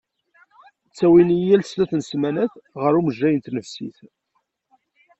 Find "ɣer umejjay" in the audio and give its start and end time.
2.81-3.33